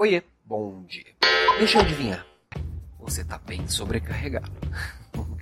[0.00, 1.12] Oiê, bom dia.
[1.58, 2.24] Deixa eu adivinhar.
[3.00, 4.52] Você está bem sobrecarregado.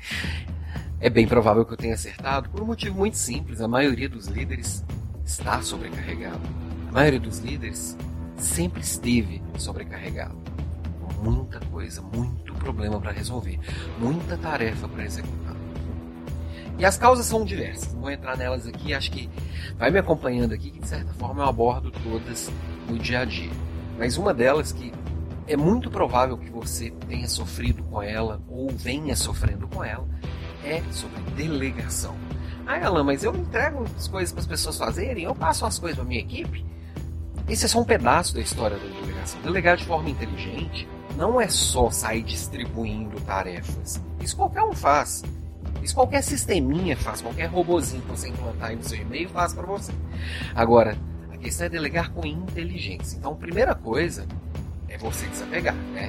[0.99, 3.61] é bem provável que eu tenha acertado por um motivo muito simples.
[3.61, 4.83] A maioria dos líderes
[5.27, 6.41] está sobrecarregado.
[6.89, 7.99] A maioria dos líderes
[8.39, 10.39] sempre esteve sobrecarregado.
[11.23, 13.61] Muita coisa, muito problema para resolver,
[13.99, 15.57] muita tarefa para executar.
[16.79, 19.29] E as causas são diversas, não vou entrar nelas aqui, acho que
[19.77, 22.51] vai me acompanhando aqui, que de certa forma eu abordo todas
[22.89, 23.66] no dia a dia.
[23.99, 24.93] Mas uma delas que
[25.47, 30.07] é muito provável que você tenha sofrido com ela ou venha sofrendo com ela
[30.65, 32.15] é sobre delegação.
[32.67, 35.97] Ah, Alan, mas eu entrego as coisas para as pessoas fazerem, eu passo as coisas
[35.97, 36.67] para minha equipe.
[37.49, 39.41] Esse é só um pedaço da história da delegação.
[39.43, 44.03] Delegar de forma inteligente não é só sair distribuindo tarefas.
[44.21, 45.23] Isso qualquer um faz.
[45.81, 49.65] Isso qualquer sisteminha faz, qualquer robozinho que você implantar aí no seu e-mail faz para
[49.65, 49.93] você.
[50.53, 50.99] Agora,
[51.37, 53.17] a questão é delegar com inteligência.
[53.17, 54.27] Então, a primeira coisa
[54.89, 56.09] é você desapegar, né?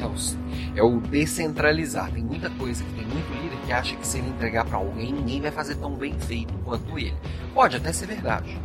[0.75, 2.11] É o descentralizar.
[2.11, 5.11] Tem muita coisa que tem muito líder que acha que se ele entregar para alguém,
[5.11, 7.15] ninguém vai fazer tão bem feito quanto ele.
[7.53, 8.57] Pode até ser verdade.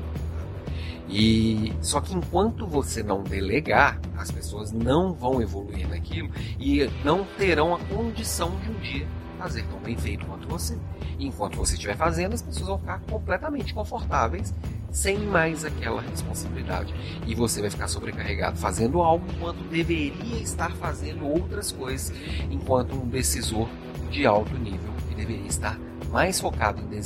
[1.08, 7.26] E só que enquanto você não delegar, as pessoas não vão evoluir naquilo e não
[7.36, 9.06] terão a condição de um dia
[9.38, 10.78] fazer tão bem feito quanto você.
[11.18, 14.54] E enquanto você estiver fazendo, as pessoas vão ficar completamente confortáveis,
[14.92, 16.94] sem mais aquela responsabilidade.
[17.26, 22.12] E você vai ficar sobrecarregado fazendo algo enquanto deveria estar fazendo outras coisas,
[22.50, 23.68] enquanto um decisor
[24.10, 25.78] de alto nível que deveria estar
[26.10, 27.00] mais focado em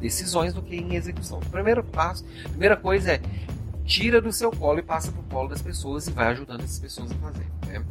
[0.00, 1.38] decisões do que em execução.
[1.38, 3.20] O primeiro passo, a primeira coisa é
[3.84, 6.80] tira do seu colo e passa para o colo das pessoas e vai ajudando essas
[6.80, 7.46] pessoas a fazer.
[7.66, 7.84] Né?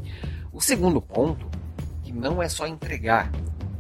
[0.51, 1.47] O segundo ponto,
[2.03, 3.31] que não é só entregar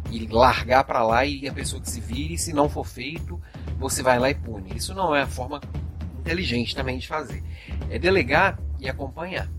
[0.09, 3.41] e largar para lá e a pessoa que se vire, se não for feito,
[3.81, 4.71] você vai lá e pune.
[4.75, 5.59] Isso não é a forma
[6.19, 7.43] inteligente também de fazer.
[7.89, 9.49] É delegar e acompanhar.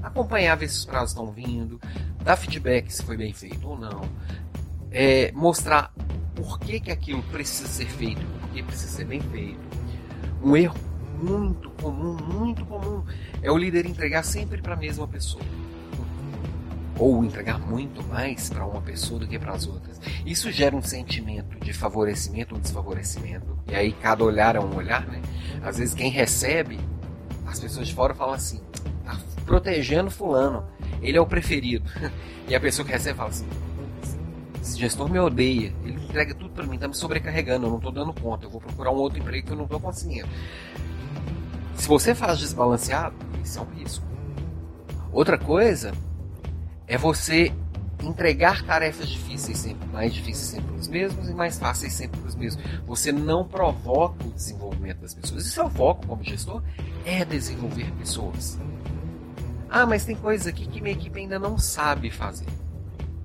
[0.00, 1.80] Acompanhar, ver se os prazos estão vindo,
[2.22, 4.02] dar feedback se foi bem feito ou não,
[4.90, 5.92] é, mostrar
[6.34, 9.60] por que, que aquilo precisa ser feito, por que precisa ser bem feito.
[10.42, 10.76] Um erro
[11.20, 13.04] muito comum, muito comum,
[13.42, 15.44] é o líder entregar sempre para a mesma pessoa.
[16.98, 20.00] Ou entregar muito mais para uma pessoa do que para as outras.
[20.26, 23.58] Isso gera um sentimento de favorecimento ou desfavorecimento.
[23.68, 25.20] E aí cada olhar é um olhar, né?
[25.62, 26.78] Às vezes quem recebe,
[27.46, 28.60] as pessoas de fora falam assim,
[29.04, 30.64] tá protegendo fulano,
[31.00, 31.88] ele é o preferido.
[32.48, 33.46] E a pessoa que recebe fala assim,
[34.60, 37.90] esse gestor me odeia, ele entrega tudo para mim, tá me sobrecarregando, eu não tô
[37.90, 40.28] dando conta, eu vou procurar um outro emprego que eu não tô conseguindo.
[41.74, 44.04] Se você faz desbalanceado, isso é um risco.
[45.12, 45.92] Outra coisa
[46.92, 47.50] é você
[48.02, 52.62] entregar tarefas difíceis sempre, mais difíceis sempre os mesmos e mais fáceis sempre os mesmos.
[52.86, 55.46] Você não provoca o desenvolvimento das pessoas.
[55.46, 56.62] Isso é o foco como gestor,
[57.06, 58.58] é desenvolver pessoas.
[59.70, 62.46] Ah, mas tem coisas aqui que minha equipe ainda não sabe fazer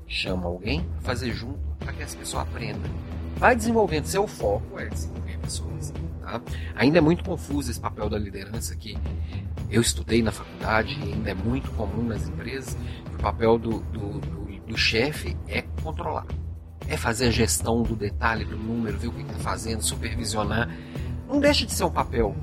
[0.08, 2.90] chama alguém para fazer junto para que essa pessoa aprenda.
[3.36, 4.06] Vai desenvolvendo.
[4.06, 5.94] Seu foco é desenvolver pessoas.
[6.22, 6.42] Tá?
[6.76, 8.98] Ainda é muito confuso esse papel da liderança que
[9.70, 12.78] eu estudei na faculdade e ainda é muito comum nas empresas.
[13.14, 16.26] o papel do, do, do, do chefe é controlar.
[16.88, 20.70] É fazer a gestão do detalhe, do número, ver o que está fazendo, supervisionar.
[21.28, 22.36] Não deixa de ser um papel.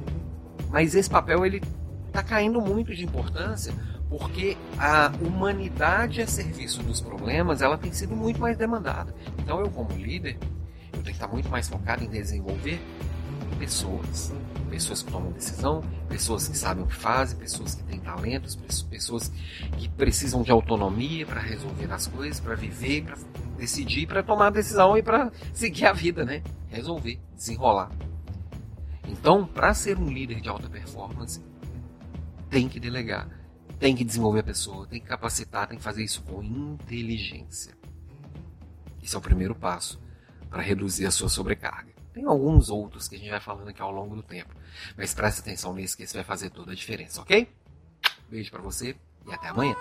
[0.70, 1.62] Mas esse papel ele
[2.09, 3.72] está caindo muito de importância
[4.09, 9.14] porque a humanidade a serviço dos problemas ela tem sido muito mais demandada.
[9.38, 10.38] Então eu como líder
[11.04, 12.81] tenho que estar muito mais focado em desenvolver
[13.59, 14.32] pessoas,
[14.69, 19.31] pessoas que tomam decisão, pessoas que sabem o que fazem, pessoas que têm talentos, pessoas
[19.78, 23.16] que precisam de autonomia para resolver as coisas, para viver, para
[23.56, 26.43] decidir, para tomar decisão e para seguir a vida, né?
[26.69, 27.91] Resolver, desenrolar.
[29.06, 31.41] Então, para ser um líder de alta performance,
[32.50, 33.44] tem que delegar
[33.78, 37.76] tem que desenvolver a pessoa, tem que capacitar, tem que fazer isso com inteligência.
[39.03, 40.00] Esse é o primeiro passo
[40.54, 41.92] para reduzir a sua sobrecarga.
[42.12, 44.54] Tem alguns outros que a gente vai falando aqui ao longo do tempo,
[44.97, 47.48] mas preste atenção nesse que esse vai fazer toda a diferença, ok?
[48.28, 48.94] Beijo para você
[49.26, 49.75] e até amanhã.